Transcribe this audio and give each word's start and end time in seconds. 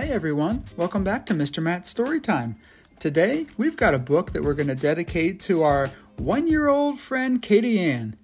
Hey 0.00 0.12
everyone, 0.12 0.62
welcome 0.76 1.02
back 1.02 1.26
to 1.26 1.34
Mr. 1.34 1.60
Matt's 1.60 1.92
Storytime. 1.92 2.54
Today 3.00 3.46
we've 3.56 3.76
got 3.76 3.94
a 3.94 3.98
book 3.98 4.30
that 4.30 4.44
we're 4.44 4.54
going 4.54 4.68
to 4.68 4.76
dedicate 4.76 5.40
to 5.40 5.64
our 5.64 5.90
one 6.18 6.46
year 6.46 6.68
old 6.68 7.00
friend 7.00 7.42
Katie 7.42 7.80
Ann. 7.80 8.14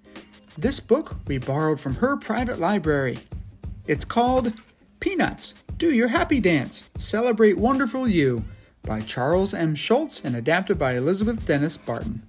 This 0.57 0.79
book 0.79 1.17
we 1.27 1.37
borrowed 1.37 1.81
from 1.81 1.95
her 1.95 2.15
private 2.15 2.59
library. 2.59 3.17
It's 3.87 4.05
called 4.05 4.53
Peanuts 5.01 5.53
Do 5.75 5.91
Your 5.91 6.07
Happy 6.07 6.39
Dance 6.39 6.89
Celebrate 6.97 7.57
Wonderful 7.57 8.07
You 8.07 8.45
by 8.83 9.01
Charles 9.01 9.53
M. 9.53 9.75
Schulz 9.75 10.23
and 10.23 10.33
adapted 10.33 10.79
by 10.79 10.95
Elizabeth 10.95 11.45
Dennis 11.45 11.75
Barton. 11.75 12.21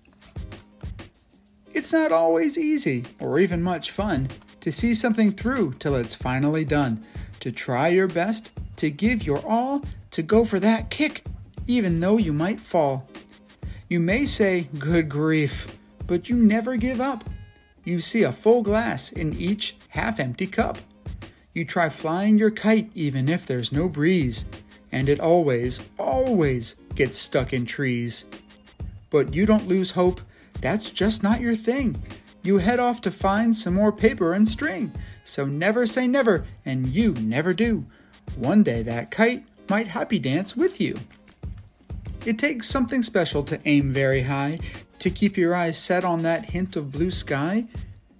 It's 1.72 1.92
not 1.92 2.10
always 2.10 2.58
easy 2.58 3.04
or 3.20 3.38
even 3.38 3.62
much 3.62 3.92
fun 3.92 4.26
to 4.58 4.72
see 4.72 4.92
something 4.92 5.30
through 5.30 5.74
till 5.74 5.94
it's 5.94 6.16
finally 6.16 6.64
done, 6.64 7.06
to 7.38 7.52
try 7.52 7.86
your 7.86 8.08
best 8.08 8.50
to 8.76 8.90
give 8.90 9.24
your 9.24 9.44
all, 9.46 9.82
to 10.10 10.22
go 10.22 10.44
for 10.44 10.60
that 10.60 10.90
kick, 10.90 11.24
even 11.66 12.00
though 12.00 12.16
you 12.16 12.32
might 12.32 12.60
fall. 12.60 13.08
You 13.88 14.00
may 14.00 14.26
say, 14.26 14.68
Good 14.78 15.08
grief, 15.08 15.78
but 16.06 16.28
you 16.28 16.36
never 16.36 16.76
give 16.76 17.00
up. 17.00 17.24
You 17.84 18.00
see 18.00 18.22
a 18.24 18.32
full 18.32 18.62
glass 18.62 19.12
in 19.12 19.32
each 19.34 19.76
half 19.88 20.18
empty 20.18 20.46
cup. 20.46 20.78
You 21.52 21.64
try 21.64 21.88
flying 21.88 22.36
your 22.36 22.50
kite 22.50 22.90
even 22.94 23.28
if 23.28 23.46
there's 23.46 23.72
no 23.72 23.88
breeze, 23.88 24.44
and 24.92 25.08
it 25.08 25.20
always, 25.20 25.80
always 25.98 26.74
gets 26.94 27.18
stuck 27.18 27.52
in 27.52 27.64
trees. 27.64 28.24
But 29.10 29.34
you 29.34 29.46
don't 29.46 29.68
lose 29.68 29.92
hope, 29.92 30.20
that's 30.60 30.90
just 30.90 31.22
not 31.22 31.40
your 31.40 31.54
thing. 31.54 32.02
You 32.42 32.58
head 32.58 32.80
off 32.80 33.00
to 33.02 33.10
find 33.10 33.56
some 33.56 33.74
more 33.74 33.92
paper 33.92 34.32
and 34.32 34.48
string. 34.48 34.92
So 35.24 35.46
never 35.46 35.86
say 35.86 36.06
never, 36.06 36.46
and 36.64 36.88
you 36.88 37.12
never 37.14 37.54
do. 37.54 37.86
One 38.34 38.62
day 38.62 38.82
that 38.82 39.10
kite 39.10 39.44
might 39.68 39.88
happy 39.88 40.18
dance 40.18 40.56
with 40.56 40.80
you. 40.80 40.98
It 42.24 42.38
takes 42.38 42.68
something 42.68 43.02
special 43.02 43.44
to 43.44 43.60
aim 43.64 43.92
very 43.92 44.22
high, 44.22 44.58
to 44.98 45.10
keep 45.10 45.36
your 45.36 45.54
eyes 45.54 45.78
set 45.78 46.04
on 46.04 46.22
that 46.22 46.46
hint 46.46 46.74
of 46.74 46.90
blue 46.90 47.10
sky. 47.10 47.66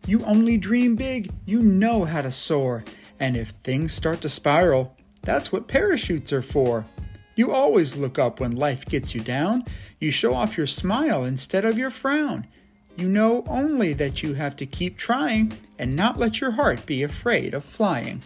You 0.07 0.25
only 0.25 0.57
dream 0.57 0.95
big, 0.95 1.31
you 1.45 1.61
know 1.61 2.05
how 2.05 2.23
to 2.23 2.31
soar, 2.31 2.85
and 3.19 3.37
if 3.37 3.49
things 3.49 3.93
start 3.93 4.21
to 4.21 4.29
spiral, 4.29 4.95
that's 5.23 5.51
what 5.51 5.67
parachutes 5.67 6.33
are 6.33 6.43
for. 6.43 6.87
You 7.35 7.53
always 7.53 7.97
look 7.97 8.19
up 8.19 8.39
when 8.39 8.53
life 8.53 8.87
gets 8.87 9.15
you 9.15 9.21
down. 9.21 9.65
You 9.99 10.11
show 10.11 10.35
off 10.35 10.57
your 10.57 10.67
smile 10.67 11.25
instead 11.25 11.65
of 11.65 11.77
your 11.77 11.91
frown. 11.91 12.47
You 12.97 13.09
know 13.09 13.45
only 13.49 13.93
that 13.95 14.23
you 14.23 14.35
have 14.35 14.57
to 14.57 14.67
keep 14.67 14.97
trying 14.97 15.53
and 15.79 15.97
not 15.97 16.19
let 16.19 16.41
your 16.41 16.53
heart 16.53 16.87
be 16.87 17.03
afraid 17.03 17.53
of 17.53 17.65
flying. 17.65 18.23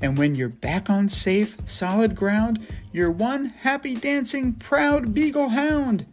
And 0.00 0.18
when 0.18 0.34
you're 0.34 0.48
back 0.48 0.90
on 0.90 1.08
safe, 1.08 1.56
solid 1.66 2.14
ground, 2.14 2.66
you're 2.92 3.10
one 3.10 3.46
happy 3.46 3.94
dancing, 3.94 4.54
proud 4.54 5.14
beagle 5.14 5.50
hound. 5.50 6.06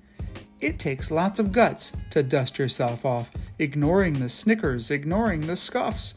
It 0.61 0.79
takes 0.79 1.11
lots 1.11 1.39
of 1.39 1.51
guts 1.51 1.93
to 2.09 2.21
dust 2.21 2.59
yourself 2.59 3.05
off, 3.05 3.31
ignoring 3.57 4.19
the 4.19 4.29
snickers, 4.29 4.91
ignoring 4.91 5.41
the 5.41 5.55
scuffs, 5.55 6.15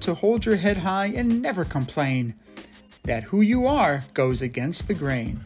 to 0.00 0.14
hold 0.14 0.44
your 0.46 0.56
head 0.56 0.78
high 0.78 1.06
and 1.06 1.40
never 1.40 1.64
complain 1.64 2.34
that 3.04 3.24
who 3.24 3.40
you 3.40 3.66
are 3.66 4.04
goes 4.14 4.42
against 4.42 4.88
the 4.88 4.94
grain. 4.94 5.44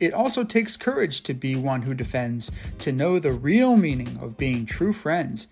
It 0.00 0.12
also 0.12 0.44
takes 0.44 0.76
courage 0.76 1.22
to 1.22 1.34
be 1.34 1.56
one 1.56 1.82
who 1.82 1.94
defends, 1.94 2.50
to 2.80 2.92
know 2.92 3.18
the 3.18 3.32
real 3.32 3.76
meaning 3.76 4.18
of 4.20 4.36
being 4.36 4.66
true 4.66 4.92
friends, 4.92 5.46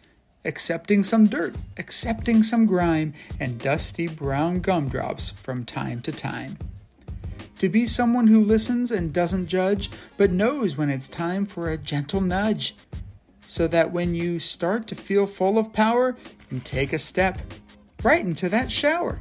accepting 0.45 1.03
some 1.03 1.27
dirt, 1.27 1.55
accepting 1.77 2.43
some 2.43 2.67
grime, 2.67 3.15
and 3.41 3.59
dusty 3.59 4.07
brown 4.07 4.61
gumdrops 4.61 5.31
from 5.31 5.65
time 5.65 6.01
to 6.03 6.13
time. 6.13 6.59
To 7.59 7.69
be 7.69 7.87
someone 7.87 8.27
who 8.27 8.45
listens 8.45 8.91
and 8.91 9.13
doesn't 9.13 9.47
judge, 9.47 9.91
but 10.17 10.31
knows 10.31 10.77
when 10.77 10.91
it's 10.91 11.09
time 11.09 11.47
for 11.47 11.69
a 11.69 11.79
gentle 11.79 12.21
nudge. 12.21 12.77
So 13.47 13.69
that 13.69 13.93
when 13.93 14.15
you 14.15 14.39
start 14.39 14.87
to 14.89 14.95
feel 14.95 15.27
full 15.27 15.59
of 15.59 15.73
power, 15.73 16.17
you 16.51 16.61
take 16.61 16.93
a 16.93 16.99
step 16.99 17.39
right 18.03 18.25
into 18.25 18.49
that 18.49 18.71
shower. 18.71 19.21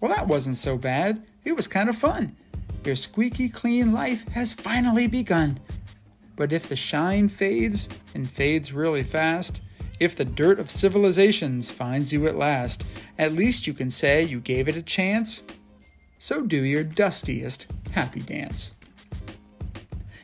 Well, 0.00 0.14
that 0.14 0.28
wasn't 0.28 0.56
so 0.56 0.76
bad. 0.76 1.22
It 1.44 1.56
was 1.56 1.68
kind 1.68 1.88
of 1.88 1.96
fun. 1.96 2.36
Your 2.84 2.96
squeaky 2.96 3.48
clean 3.48 3.92
life 3.92 4.26
has 4.28 4.52
finally 4.52 5.06
begun. 5.06 5.60
But 6.34 6.52
if 6.52 6.68
the 6.68 6.76
shine 6.76 7.28
fades, 7.28 7.88
and 8.14 8.28
fades 8.28 8.72
really 8.72 9.02
fast, 9.02 9.60
if 10.00 10.16
the 10.16 10.24
dirt 10.24 10.58
of 10.58 10.70
civilizations 10.70 11.70
finds 11.70 12.12
you 12.12 12.26
at 12.26 12.36
last, 12.36 12.84
at 13.18 13.32
least 13.32 13.66
you 13.66 13.74
can 13.74 13.90
say 13.90 14.22
you 14.22 14.40
gave 14.40 14.68
it 14.68 14.76
a 14.76 14.82
chance. 14.82 15.44
So 16.18 16.42
do 16.42 16.62
your 16.62 16.84
dustiest 16.84 17.66
happy 17.92 18.20
dance. 18.20 18.74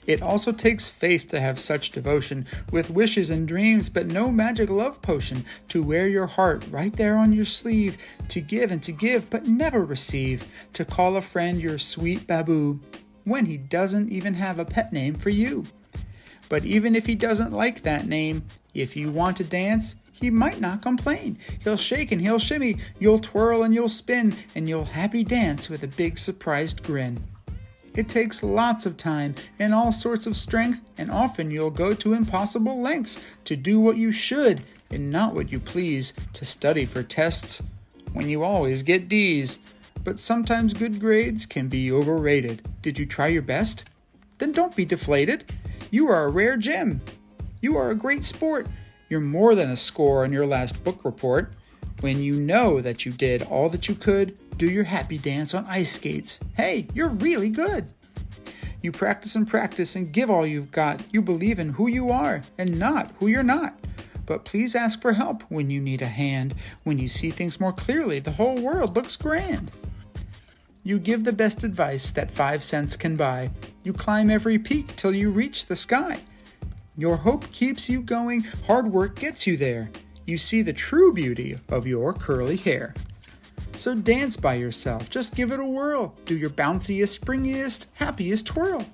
It 0.08 0.22
also 0.22 0.52
takes 0.52 0.88
faith 0.88 1.28
to 1.28 1.40
have 1.40 1.60
such 1.60 1.90
devotion, 1.90 2.46
with 2.72 2.88
wishes 2.88 3.28
and 3.28 3.46
dreams, 3.46 3.90
but 3.90 4.06
no 4.06 4.30
magic 4.30 4.70
love 4.70 5.02
potion, 5.02 5.44
to 5.68 5.82
wear 5.82 6.08
your 6.08 6.24
heart 6.24 6.64
right 6.70 6.94
there 6.94 7.18
on 7.18 7.34
your 7.34 7.44
sleeve, 7.44 7.98
to 8.28 8.40
give 8.40 8.70
and 8.70 8.82
to 8.84 8.92
give, 8.92 9.28
but 9.28 9.46
never 9.46 9.84
receive, 9.84 10.48
to 10.72 10.86
call 10.86 11.16
a 11.16 11.20
friend 11.20 11.60
your 11.60 11.76
sweet 11.76 12.26
baboo, 12.26 12.80
when 13.24 13.44
he 13.44 13.58
doesn't 13.58 14.08
even 14.08 14.32
have 14.32 14.58
a 14.58 14.64
pet 14.64 14.94
name 14.94 15.14
for 15.14 15.28
you. 15.28 15.66
But 16.48 16.64
even 16.64 16.96
if 16.96 17.04
he 17.04 17.14
doesn't 17.14 17.52
like 17.52 17.82
that 17.82 18.06
name, 18.06 18.46
if 18.74 18.96
you 18.96 19.10
want 19.10 19.36
to 19.38 19.44
dance, 19.44 19.96
he 20.12 20.30
might 20.30 20.60
not 20.60 20.82
complain. 20.82 21.38
He'll 21.62 21.76
shake 21.76 22.12
and 22.12 22.20
he'll 22.20 22.38
shimmy, 22.38 22.76
you'll 22.98 23.20
twirl 23.20 23.62
and 23.62 23.74
you'll 23.74 23.88
spin, 23.88 24.36
and 24.54 24.68
you'll 24.68 24.84
happy 24.84 25.24
dance 25.24 25.68
with 25.68 25.82
a 25.82 25.88
big 25.88 26.18
surprised 26.18 26.82
grin. 26.82 27.22
It 27.94 28.08
takes 28.08 28.42
lots 28.42 28.86
of 28.86 28.96
time 28.96 29.34
and 29.58 29.74
all 29.74 29.92
sorts 29.92 30.26
of 30.26 30.36
strength, 30.36 30.82
and 30.96 31.10
often 31.10 31.50
you'll 31.50 31.70
go 31.70 31.94
to 31.94 32.14
impossible 32.14 32.80
lengths 32.80 33.18
to 33.44 33.56
do 33.56 33.80
what 33.80 33.96
you 33.96 34.12
should 34.12 34.62
and 34.90 35.10
not 35.10 35.34
what 35.34 35.52
you 35.52 35.60
please, 35.60 36.12
to 36.32 36.44
study 36.44 36.84
for 36.84 37.02
tests 37.02 37.62
when 38.12 38.28
you 38.28 38.42
always 38.42 38.82
get 38.82 39.08
D's. 39.08 39.58
But 40.04 40.18
sometimes 40.18 40.72
good 40.72 41.00
grades 41.00 41.44
can 41.44 41.68
be 41.68 41.92
overrated. 41.92 42.62
Did 42.82 42.98
you 42.98 43.04
try 43.04 43.26
your 43.26 43.42
best? 43.42 43.84
Then 44.38 44.52
don't 44.52 44.76
be 44.76 44.84
deflated. 44.84 45.52
You 45.90 46.08
are 46.08 46.24
a 46.24 46.30
rare 46.30 46.56
gem. 46.56 47.00
You 47.60 47.76
are 47.76 47.90
a 47.90 47.94
great 47.94 48.24
sport. 48.24 48.66
You're 49.08 49.20
more 49.20 49.54
than 49.54 49.70
a 49.70 49.76
score 49.76 50.24
on 50.24 50.32
your 50.32 50.46
last 50.46 50.82
book 50.84 51.04
report. 51.04 51.52
When 52.00 52.22
you 52.22 52.34
know 52.34 52.80
that 52.80 53.04
you 53.04 53.10
did 53.10 53.42
all 53.42 53.68
that 53.70 53.88
you 53.88 53.96
could, 53.96 54.38
do 54.56 54.66
your 54.66 54.84
happy 54.84 55.18
dance 55.18 55.54
on 55.54 55.66
ice 55.66 55.92
skates. 55.92 56.38
Hey, 56.56 56.86
you're 56.94 57.08
really 57.08 57.48
good. 57.48 57.86
You 58.82 58.92
practice 58.92 59.34
and 59.34 59.48
practice 59.48 59.96
and 59.96 60.12
give 60.12 60.30
all 60.30 60.46
you've 60.46 60.70
got. 60.70 61.02
You 61.12 61.20
believe 61.20 61.58
in 61.58 61.70
who 61.70 61.88
you 61.88 62.10
are 62.10 62.42
and 62.58 62.78
not 62.78 63.10
who 63.18 63.26
you're 63.26 63.42
not. 63.42 63.76
But 64.24 64.44
please 64.44 64.76
ask 64.76 65.00
for 65.00 65.14
help 65.14 65.42
when 65.48 65.70
you 65.70 65.80
need 65.80 66.02
a 66.02 66.06
hand. 66.06 66.54
When 66.84 66.98
you 66.98 67.08
see 67.08 67.30
things 67.30 67.58
more 67.58 67.72
clearly, 67.72 68.20
the 68.20 68.32
whole 68.32 68.60
world 68.60 68.94
looks 68.94 69.16
grand. 69.16 69.72
You 70.84 71.00
give 71.00 71.24
the 71.24 71.32
best 71.32 71.64
advice 71.64 72.12
that 72.12 72.30
five 72.30 72.62
cents 72.62 72.94
can 72.96 73.16
buy. 73.16 73.50
You 73.82 73.92
climb 73.92 74.30
every 74.30 74.58
peak 74.58 74.94
till 74.94 75.14
you 75.14 75.30
reach 75.30 75.66
the 75.66 75.76
sky. 75.76 76.20
Your 76.98 77.16
hope 77.16 77.52
keeps 77.52 77.88
you 77.88 78.02
going, 78.02 78.40
hard 78.66 78.88
work 78.88 79.20
gets 79.20 79.46
you 79.46 79.56
there. 79.56 79.88
You 80.26 80.36
see 80.36 80.62
the 80.62 80.72
true 80.72 81.12
beauty 81.12 81.56
of 81.68 81.86
your 81.86 82.12
curly 82.12 82.56
hair. 82.56 82.92
So 83.76 83.94
dance 83.94 84.36
by 84.36 84.54
yourself, 84.54 85.08
just 85.08 85.36
give 85.36 85.52
it 85.52 85.60
a 85.60 85.64
whirl. 85.64 86.16
Do 86.24 86.36
your 86.36 86.50
bounciest, 86.50 87.20
springiest, 87.20 87.86
happiest 87.92 88.48
twirl. 88.48 88.84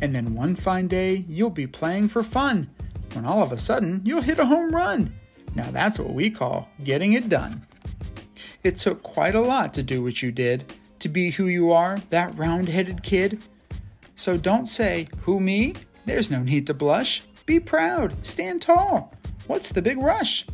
And 0.00 0.14
then 0.14 0.36
one 0.36 0.54
fine 0.54 0.86
day, 0.86 1.24
you'll 1.28 1.50
be 1.50 1.66
playing 1.66 2.06
for 2.06 2.22
fun, 2.22 2.70
when 3.14 3.26
all 3.26 3.42
of 3.42 3.50
a 3.50 3.58
sudden, 3.58 4.00
you'll 4.04 4.22
hit 4.22 4.38
a 4.38 4.46
home 4.46 4.72
run. 4.72 5.12
Now 5.56 5.72
that's 5.72 5.98
what 5.98 6.14
we 6.14 6.30
call 6.30 6.68
getting 6.84 7.14
it 7.14 7.28
done. 7.28 7.66
It 8.62 8.76
took 8.76 9.02
quite 9.02 9.34
a 9.34 9.40
lot 9.40 9.74
to 9.74 9.82
do 9.82 10.04
what 10.04 10.22
you 10.22 10.30
did, 10.30 10.72
to 11.00 11.08
be 11.08 11.30
who 11.30 11.46
you 11.46 11.72
are, 11.72 11.98
that 12.10 12.38
round 12.38 12.68
headed 12.68 13.02
kid. 13.02 13.42
So 14.14 14.36
don't 14.36 14.66
say, 14.66 15.08
Who 15.22 15.40
me? 15.40 15.74
There's 16.06 16.30
no 16.30 16.44
need 16.44 16.68
to 16.68 16.74
blush. 16.74 17.22
Be 17.50 17.58
proud, 17.58 18.14
stand 18.24 18.62
tall. 18.62 19.12
What's 19.48 19.70
the 19.70 19.82
big 19.82 19.98
rush? 19.98 20.46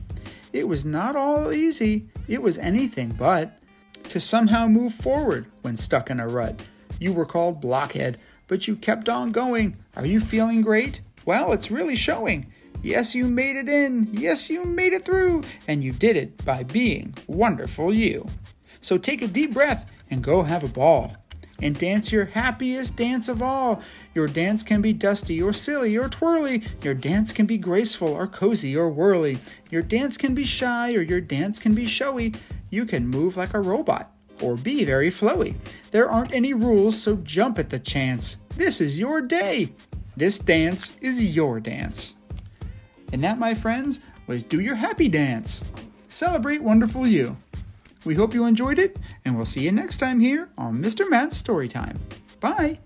it 0.54 0.66
was 0.66 0.86
not 0.86 1.14
all 1.14 1.52
easy, 1.52 2.08
it 2.26 2.40
was 2.40 2.56
anything 2.56 3.10
but. 3.10 3.58
To 4.04 4.18
somehow 4.18 4.66
move 4.66 4.94
forward 4.94 5.44
when 5.60 5.76
stuck 5.76 6.08
in 6.08 6.20
a 6.20 6.26
rut. 6.26 6.58
You 6.98 7.12
were 7.12 7.26
called 7.26 7.60
blockhead, 7.60 8.22
but 8.48 8.66
you 8.66 8.76
kept 8.76 9.10
on 9.10 9.30
going. 9.30 9.76
Are 9.94 10.06
you 10.06 10.20
feeling 10.20 10.62
great? 10.62 11.02
Well, 11.26 11.52
it's 11.52 11.70
really 11.70 11.96
showing. 11.96 12.50
Yes, 12.82 13.14
you 13.14 13.28
made 13.28 13.56
it 13.56 13.68
in. 13.68 14.08
Yes, 14.12 14.48
you 14.48 14.64
made 14.64 14.94
it 14.94 15.04
through. 15.04 15.42
And 15.68 15.84
you 15.84 15.92
did 15.92 16.16
it 16.16 16.42
by 16.46 16.62
being 16.62 17.12
wonderful 17.26 17.92
you. 17.92 18.26
So 18.80 18.96
take 18.96 19.20
a 19.20 19.28
deep 19.28 19.52
breath 19.52 19.92
and 20.08 20.24
go 20.24 20.44
have 20.44 20.64
a 20.64 20.68
ball. 20.68 21.14
And 21.60 21.78
dance 21.78 22.12
your 22.12 22.26
happiest 22.26 22.96
dance 22.96 23.28
of 23.28 23.40
all. 23.40 23.82
Your 24.14 24.26
dance 24.26 24.62
can 24.62 24.82
be 24.82 24.92
dusty 24.92 25.42
or 25.42 25.52
silly 25.52 25.96
or 25.96 26.08
twirly. 26.08 26.62
Your 26.82 26.94
dance 26.94 27.32
can 27.32 27.46
be 27.46 27.58
graceful 27.58 28.08
or 28.08 28.26
cozy 28.26 28.76
or 28.76 28.90
whirly. 28.90 29.38
Your 29.70 29.82
dance 29.82 30.16
can 30.16 30.34
be 30.34 30.44
shy 30.44 30.94
or 30.94 31.00
your 31.02 31.20
dance 31.20 31.58
can 31.58 31.74
be 31.74 31.86
showy. 31.86 32.34
You 32.70 32.84
can 32.84 33.08
move 33.08 33.36
like 33.36 33.54
a 33.54 33.60
robot 33.60 34.12
or 34.42 34.56
be 34.56 34.84
very 34.84 35.10
flowy. 35.10 35.54
There 35.90 36.10
aren't 36.10 36.34
any 36.34 36.52
rules, 36.52 37.00
so 37.00 37.16
jump 37.16 37.58
at 37.58 37.70
the 37.70 37.78
chance. 37.78 38.36
This 38.56 38.80
is 38.80 38.98
your 38.98 39.20
day. 39.20 39.72
This 40.16 40.38
dance 40.38 40.92
is 41.00 41.36
your 41.36 41.60
dance. 41.60 42.16
And 43.12 43.22
that, 43.24 43.38
my 43.38 43.54
friends, 43.54 44.00
was 44.26 44.42
Do 44.42 44.60
Your 44.60 44.74
Happy 44.74 45.08
Dance. 45.08 45.64
Celebrate 46.08 46.62
wonderful 46.62 47.06
you. 47.06 47.36
We 48.06 48.14
hope 48.14 48.34
you 48.34 48.44
enjoyed 48.44 48.78
it, 48.78 48.96
and 49.24 49.34
we'll 49.34 49.44
see 49.44 49.62
you 49.62 49.72
next 49.72 49.96
time 49.96 50.20
here 50.20 50.48
on 50.56 50.80
Mr. 50.80 51.10
Matt's 51.10 51.42
Storytime. 51.42 51.98
Bye. 52.38 52.78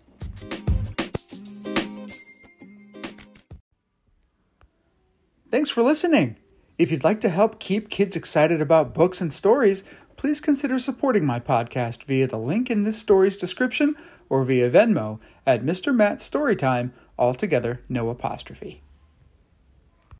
Thanks 5.50 5.68
for 5.68 5.82
listening. 5.82 6.36
If 6.78 6.90
you'd 6.90 7.04
like 7.04 7.20
to 7.20 7.28
help 7.28 7.60
keep 7.60 7.90
kids 7.90 8.16
excited 8.16 8.62
about 8.62 8.94
books 8.94 9.20
and 9.20 9.30
stories, 9.30 9.84
please 10.16 10.40
consider 10.40 10.78
supporting 10.78 11.26
my 11.26 11.38
podcast 11.38 12.04
via 12.04 12.26
the 12.26 12.38
link 12.38 12.70
in 12.70 12.84
this 12.84 12.96
story's 12.96 13.36
description 13.36 13.96
or 14.30 14.44
via 14.44 14.70
Venmo 14.70 15.18
at 15.46 15.62
Mr. 15.62 15.94
Matt's 15.94 16.28
Storytime, 16.28 16.92
altogether 17.18 17.82
no 17.90 18.08
apostrophe. 18.08 18.82